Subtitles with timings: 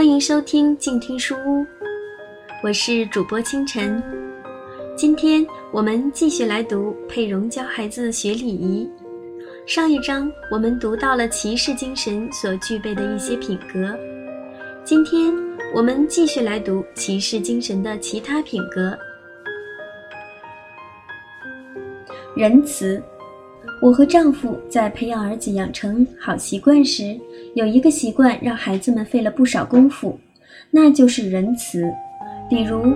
[0.00, 1.62] 欢迎收听静听书屋，
[2.62, 4.02] 我是主播清晨。
[4.96, 8.90] 今天我们继续来读佩蓉教孩子学礼仪。
[9.66, 13.94] 上一章我们读到了骑士精神所具备的一些品格，
[14.84, 15.30] 今天
[15.74, 18.98] 我们继续来读骑士精神的其他品格。
[22.34, 23.02] 仁慈。
[23.82, 27.18] 我和丈夫在培养儿子养成好习惯时，
[27.54, 30.18] 有一个习惯让孩子们费了不少功夫，
[30.70, 31.90] 那就是仁慈。
[32.46, 32.92] 比如，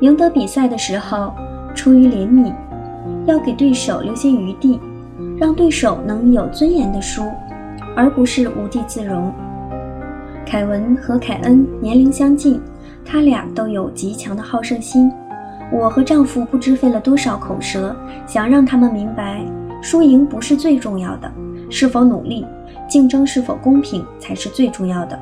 [0.00, 1.32] 赢得比赛的时候，
[1.72, 2.52] 出于怜悯，
[3.26, 4.80] 要给对手留些余地，
[5.38, 7.30] 让对手能有尊严地输，
[7.94, 9.32] 而不是无地自容。
[10.44, 12.60] 凯文和凯恩年龄相近，
[13.04, 15.12] 他俩都有极强的好胜心。
[15.72, 17.94] 我和丈夫不知费了多少口舌，
[18.26, 19.40] 想让他们明白。
[19.84, 21.30] 输赢不是最重要的，
[21.68, 22.46] 是否努力，
[22.88, 25.20] 竞争是否公平才是最重要的。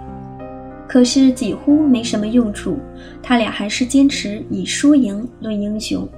[0.87, 2.79] 可是几乎没什么用处，
[3.21, 6.09] 他俩还是坚持以输赢论英雄。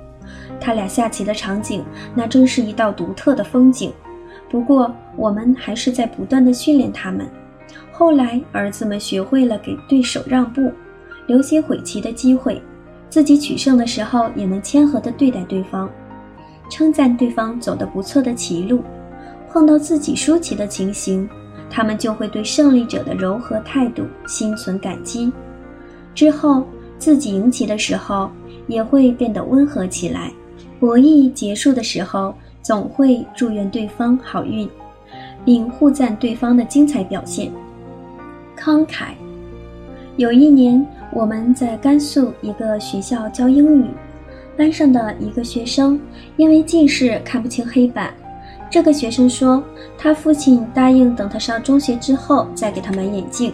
[0.60, 1.82] 他俩下棋的场景，
[2.14, 3.90] 那真是一道独特的风景。
[4.50, 7.26] 不过我们还是在不断的训练他们。
[7.90, 10.70] 后来儿子们学会了给对手让步，
[11.26, 12.60] 留些悔棋的机会，
[13.08, 15.88] 自己取胜的时候也能谦和地对待对方。
[16.74, 18.82] 称赞对方走得不错的棋路，
[19.48, 21.28] 碰到自己输棋的情形，
[21.70, 25.32] 他们就会对胜利者的柔和态度心存感激。
[26.16, 26.66] 之后
[26.98, 28.28] 自己赢棋的时候，
[28.66, 30.32] 也会变得温和起来。
[30.80, 34.68] 博弈结束的时候，总会祝愿对方好运，
[35.44, 37.52] 并互赞对方的精彩表现。
[38.58, 39.12] 慷慨。
[40.16, 43.86] 有一年，我们在甘肃一个学校教英语。
[44.56, 46.00] 班上的一个学生
[46.36, 48.12] 因为近视看不清黑板，
[48.70, 49.62] 这个学生说
[49.98, 53.52] 他父亲答应等他上中学之后再给他买眼镜。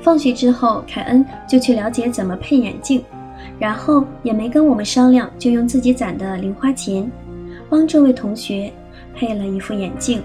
[0.00, 3.04] 放学之后，凯恩就去了解怎么配眼镜，
[3.58, 7.10] 然后也没跟我们商量，就用自己攒的零花钱
[7.68, 8.72] 帮这位同学
[9.14, 10.22] 配了一副眼镜。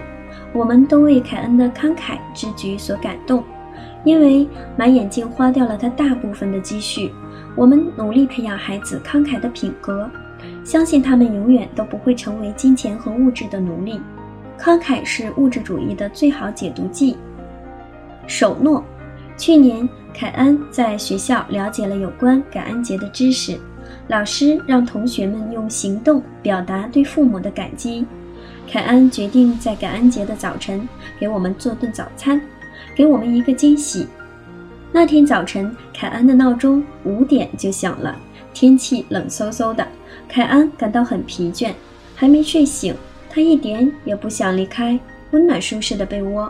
[0.53, 3.43] 我们都为凯恩的慷慨之举所感动，
[4.05, 4.47] 因为
[4.77, 7.11] 买眼镜花掉了他大部分的积蓄。
[7.55, 10.09] 我们努力培养孩子慷慨的品格，
[10.63, 14.01] 相信他们永远都不会成为金钱和物质的奴隶。
[14.59, 17.15] 慷慨是物质主义的最好解毒剂。
[18.27, 18.83] 守诺。
[19.37, 23.59] 去年，凯恩在学校了解了有关感恩节的知识，
[24.07, 28.05] 老师让同学们用行动表达对父母的感激。
[28.65, 30.87] 凯恩决定在感恩节的早晨
[31.19, 32.41] 给我们做顿早餐，
[32.95, 34.07] 给我们一个惊喜。
[34.97, 38.15] 那天早晨，凯安的闹钟五点就响了。
[38.53, 39.85] 天气冷飕飕的，
[40.25, 41.73] 凯安感到很疲倦，
[42.15, 42.95] 还没睡醒。
[43.29, 44.97] 他一点也不想离开
[45.31, 46.49] 温暖舒适的被窝。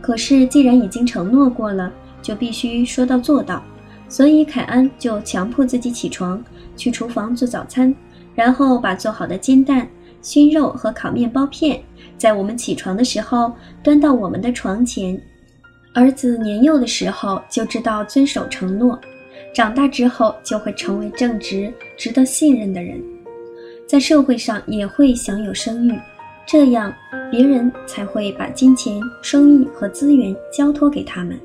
[0.00, 1.92] 可是既然已经承诺过了，
[2.22, 3.60] 就必须说到做到。
[4.08, 6.40] 所以凯安就强迫自己起床，
[6.76, 7.92] 去厨房做早餐，
[8.36, 9.88] 然后把做好的煎蛋、
[10.22, 11.82] 熏肉和烤面包片，
[12.16, 13.52] 在我们起床的时候
[13.82, 15.20] 端到我们的床前。
[15.94, 19.00] 儿子年幼的时候就知道遵守承诺，
[19.54, 23.00] 长大之后就会成为正直、值得信任的人，
[23.86, 25.96] 在社会上也会享有声誉，
[26.44, 26.92] 这样
[27.30, 31.38] 别人才会把金钱、生意和资源交托给他们。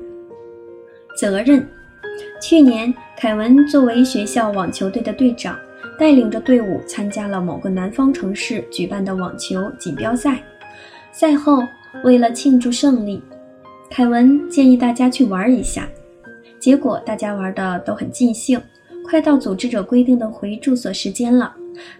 [1.16, 1.66] 责任。
[2.42, 5.56] 去年，凯文作为学校网球队的队长，
[5.96, 10.42] 带领着队伍参加了某个南方城市举办的网球锦标赛。
[11.12, 11.62] 赛后，
[12.02, 13.22] 为了庆祝胜利。
[13.90, 15.88] 凯文建议大家去玩一下，
[16.60, 18.60] 结果大家玩的都很尽兴。
[19.04, 21.52] 快到组织者规定的回住所时间了，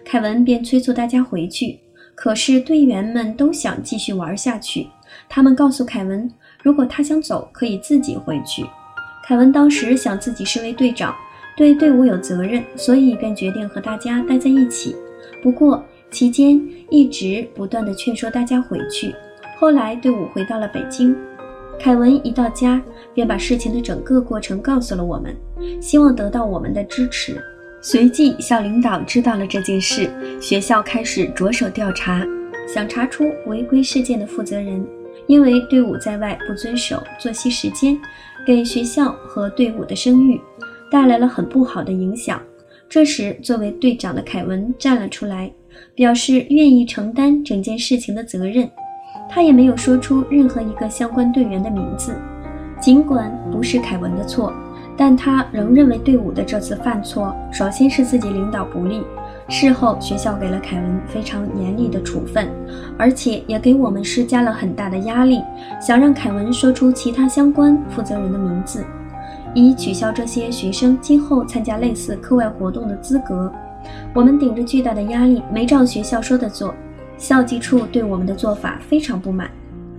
[0.05, 1.77] 凯文便催促大家回去。
[2.15, 4.87] 可是队员们都想继续玩下去。
[5.27, 6.31] 他们告诉凯文，
[6.63, 8.65] 如果他想走，可以自己回去。
[9.25, 11.13] 凯文当时想自己是位队长，
[11.57, 14.95] 对队伍有责任，所以便决定和大家待在一起。
[15.43, 19.13] 不过期间一直不断的劝说大家回去。
[19.59, 21.13] 后来队伍回到了北京。
[21.81, 22.79] 凯文一到家，
[23.11, 25.35] 便把事情的整个过程告诉了我们，
[25.81, 27.41] 希望得到我们的支持。
[27.81, 30.07] 随即，校领导知道了这件事，
[30.39, 32.23] 学校开始着手调查，
[32.71, 34.85] 想查出违规事件的负责人。
[35.25, 37.99] 因为队伍在外不遵守作息时间，
[38.45, 40.39] 给学校和队伍的声誉
[40.91, 42.39] 带来了很不好的影响。
[42.87, 45.51] 这时，作为队长的凯文站了出来，
[45.95, 48.69] 表示愿意承担整件事情的责任。
[49.33, 52.13] 他也没有说出任何一个相关队员的名字，
[52.81, 54.51] 尽管不是凯文的错，
[54.97, 59.01] 但他仍认为队伍的这次犯错，首先是自己领导不力。
[59.47, 62.49] 事后，学校给了凯文非常严厉的处分，
[62.97, 65.41] 而且也给我们施加了很大的压力，
[65.81, 68.83] 想让凯文说出其他相关负责人的名字。
[69.53, 73.51] 以取消这些学生今后参加类似课外活动的资格。
[74.13, 76.73] 我们顶着巨大的压力，没照学校说的做，
[77.21, 79.51] 校纪处对我们的做法非常不满。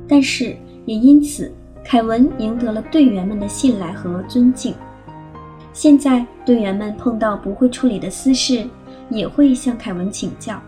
[0.08, 1.50] 但是也因此，
[1.84, 4.74] 凯文赢得了队员们的信赖和尊敬。
[5.72, 8.66] 现在队员们碰到不会处理的私事，
[9.08, 10.60] 也会向凯文请教。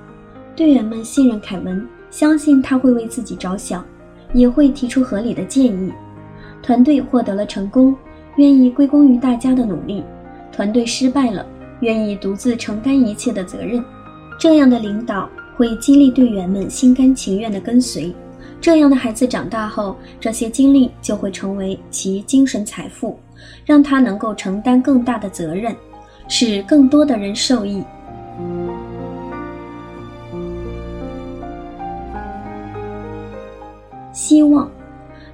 [0.54, 3.84] 队员们信任凯文，相信他会为自己着想，
[4.32, 5.92] 也会提出合理的建议。
[6.62, 7.94] 团队获得了成功，
[8.36, 10.04] 愿意归功于大家的努力；
[10.52, 11.44] 团队失败了，
[11.80, 13.84] 愿意独自承担一切的责任。
[14.38, 18.14] 这样的领导会激励队员们心甘情愿地跟随。
[18.60, 23.18] 这样的孩子长大后，这些经历就会成为其精神财富。
[23.66, 25.74] 让他能够承担更大的责任，
[26.28, 27.82] 使更多的人受益。
[34.12, 34.70] 希望，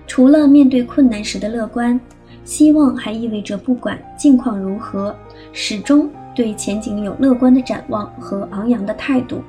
[0.09, 2.01] 除了面对困难时的乐观，
[2.45, 5.15] 希望还意味着不管境况如何，
[5.53, 9.41] 始终对前景有乐观的展望和昂扬的态度。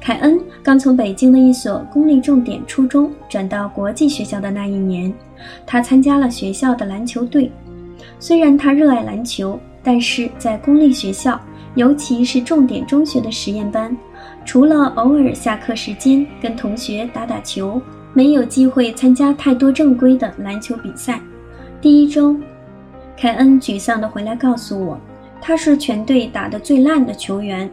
[0.00, 5.12] 凯恩刚从北京的一所公立重点初中转到国际学校的那一年，
[5.66, 7.50] 他参加了学校的篮球队。
[8.18, 11.40] 虽然他热爱篮球，但是在公立学校，
[11.74, 13.96] 尤其是重点中学的实验班，
[14.44, 17.80] 除了偶尔下课时间跟同学打打球，
[18.12, 21.20] 没有机会参加太多正规的篮球比赛。
[21.80, 22.36] 第一周，
[23.16, 24.98] 凯恩沮丧地回来告诉我，
[25.40, 27.68] 他是全队打得最烂的球员，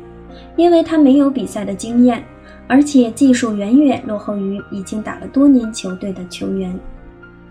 [0.56, 2.24] 因为他没有比赛的经验，
[2.68, 6.78] 而且技术远远落后于已经打了多年球队的球员。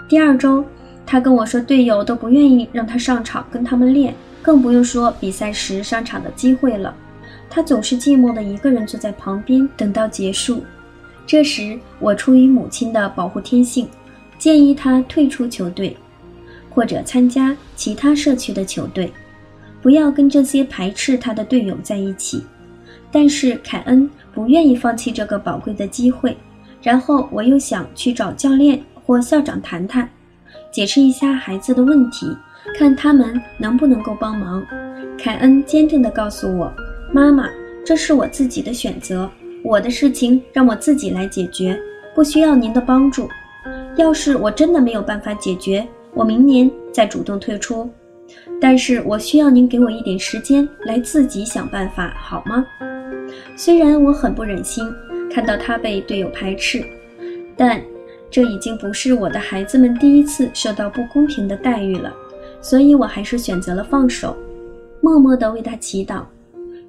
[0.08, 0.64] 第二周。
[1.04, 6.94] 他跟我说，队友都不愿意让他上场跟他们练，更不用说比赛时上场的机会了。
[7.50, 10.62] 他总是寂寞的一个人坐在旁边，等到结束。
[11.26, 13.88] 这时，我出于母亲的保护天性，
[14.38, 15.96] 建议他退出球队，
[16.70, 19.12] 或者参加其他社区的球队，
[19.82, 22.44] 不要跟这些排斥他的队友在一起。
[23.12, 26.36] 但是凯恩不愿意放弃这个宝贵的机会。
[26.82, 30.08] 然后我又想去找教练或校长谈谈。
[30.72, 32.26] 解释一下孩子的问题，
[32.76, 34.64] 看他们能不能够帮忙。
[35.16, 36.72] 凯恩坚定地告诉我
[37.12, 37.48] ：“妈妈，
[37.84, 39.30] 这是我自己的选择，
[39.62, 41.78] 我的事情让我自己来解决，
[42.14, 43.28] 不需要您的帮助。
[43.96, 47.88] 要是我真的没有办法解决，我明年再主动退出。
[48.60, 52.64] 但是我需要您给我一点时间来自己想办法，好吗？”
[53.64, 54.84] 虽然我很不忍心
[55.32, 56.84] 看到他被队友排斥，
[57.56, 57.80] 但。
[58.28, 62.10] 这已经不是我的孩子们第一次受到不公平的待遇了，
[62.62, 64.34] 所以我还是选择了放手，
[65.02, 66.22] 默默地为他祈祷，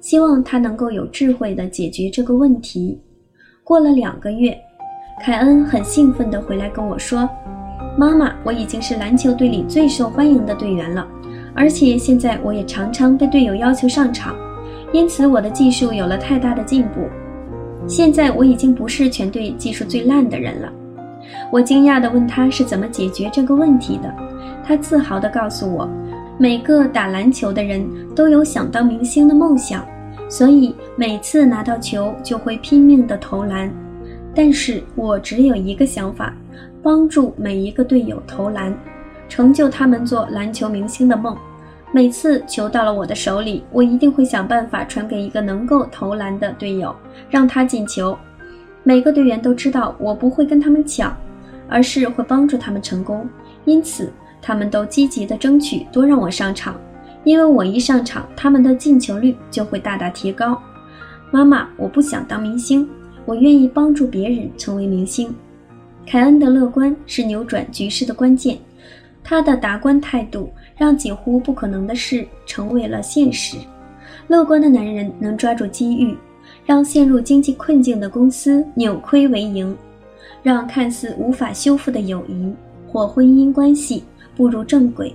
[0.00, 2.98] 希望他能够有智慧地解决这个问题。
[3.62, 4.58] 过了两个月，
[5.22, 7.28] 凯恩很兴奋地回来跟我说
[7.94, 11.06] ：“妈妈，我已经是篮球队里最受欢迎的队员了，
[11.54, 14.34] 而且现在我也常常被队友要求上场，
[14.94, 17.00] 因此我的技术有了太大的进步。
[17.88, 20.72] 现在我已经不是全队技术最烂的人了。”
[21.50, 24.14] 我惊讶地问他是怎么解决这个问题的，
[24.64, 25.88] 他自豪地告诉我，
[26.38, 29.84] 每个打篮球的人都有想当明星的梦想，
[30.28, 33.68] 所以每次拿到球就会拼命地投篮。
[34.32, 36.32] 但是我只有一个想法，
[36.84, 38.72] 帮助每一个队友投篮，
[39.28, 41.36] 成就他们做篮球明星的梦。
[41.94, 46.92] 每次球到了我的手里，我一定会想办法传给一个能够投篮的队友，
[47.30, 48.18] 让他进球。
[48.82, 51.16] 每个队员都知道我不会跟他们抢，
[51.68, 53.28] 而是会帮助他们成功，
[53.64, 56.74] 因此他们都积极地争取多让我上场，
[57.22, 60.60] 因为我一上场，他们的进球率就会大大提高。
[61.30, 62.88] 妈妈，我不想当明星，
[63.24, 65.32] 我愿意帮助别人成为明星。
[66.04, 68.58] 凯恩的乐观是扭转局势的关键，
[69.22, 73.56] 他的达观态度让几乎不可能的事成为了现实。
[74.28, 76.16] 乐观的男人能抓住机遇。
[76.66, 79.76] 让陷入经济困境的公司扭亏为盈，
[80.42, 82.52] 让看似无法修复的友谊
[82.88, 84.04] 或婚姻关系
[84.34, 85.14] 步入正轨。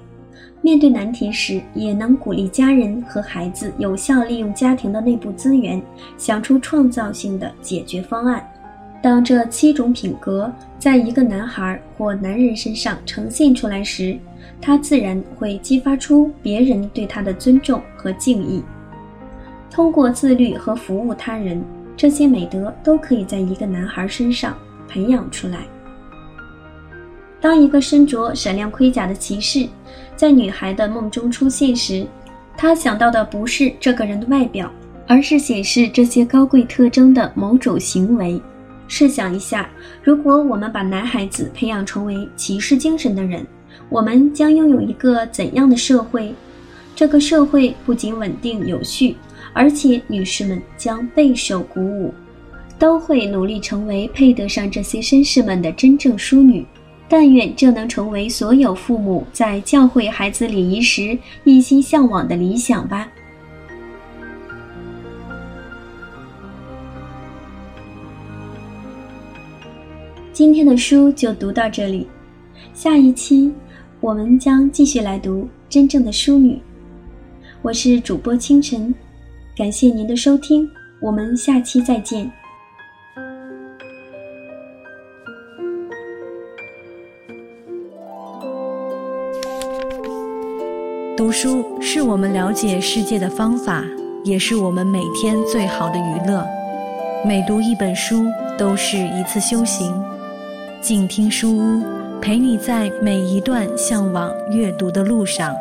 [0.61, 5.81] 面对难题时，也能鼓励家人和孩子有效利用家庭的内部资源，
[6.17, 8.47] 想出创造性的解决方案。
[9.01, 14.19] 当这七种品格在一个男孩或男人身上呈现出来时，
[14.61, 18.63] 他自然会激发出别人对他的尊重和敬意。
[19.71, 21.63] 通过自律和服务他人，
[21.95, 25.59] 这些美德都可以在一个男孩身上培养出来。
[27.41, 29.65] 当一个身着闪亮盔甲的骑士
[30.15, 32.05] 在女孩的梦中出现时，
[32.57, 34.69] 他想到的不是这个人的外表，
[35.07, 38.41] 而是显示这些高贵特征的某种行为。
[38.87, 39.69] 试想一下，
[40.03, 43.45] 如果我们把男孩子培养成为骑士精神的人，
[43.89, 46.33] 我们将拥有一个怎样的社会？
[46.95, 49.15] 这个社会不仅稳定有序，
[49.53, 52.13] 而且女士们将备受鼓舞，
[52.77, 56.65] 都会努力成为配得上这些绅士们的真正淑女。
[57.11, 63.07] 但愿这能成为所有父母在教会孩子礼仪时一心向往的理想吧。
[70.31, 72.05] 今天的书就读到这里，
[72.75, 73.51] 下一期
[74.01, 76.53] 我们将继续来读《真正的淑女》。
[77.61, 78.95] 我是主播清晨，
[79.57, 80.65] 感谢您的收听，
[81.01, 82.31] 我们下期再见。
[91.17, 93.83] 读书是我们了解世界的方法，
[94.23, 96.47] 也是我们每天最好的娱乐。
[97.25, 98.23] 每读一本书，
[98.57, 99.93] 都是一次修行。
[100.79, 101.83] 静听书屋，
[102.21, 105.55] 陪你在每一段向往阅读的路上。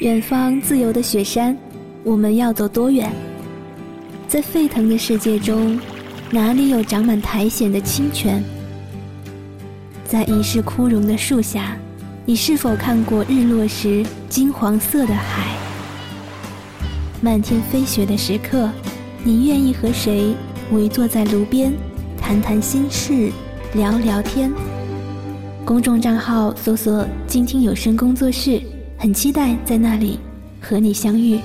[0.00, 1.56] 远方自由的雪山，
[2.04, 3.10] 我们要走多远？
[4.28, 5.80] 在沸腾的世界中，
[6.30, 8.44] 哪里有长满苔藓的清泉？
[10.04, 11.76] 在已是枯荣的树下，
[12.26, 15.46] 你是否看过日落时金黄色的海？
[17.22, 18.70] 漫天飞雪的时刻，
[19.24, 20.34] 你愿意和谁
[20.72, 21.72] 围坐在炉边，
[22.20, 23.30] 谈谈心事，
[23.74, 24.52] 聊聊天？
[25.64, 28.60] 公众账号搜索“静听有声工作室”，
[28.98, 30.18] 很期待在那里
[30.60, 31.38] 和你相遇。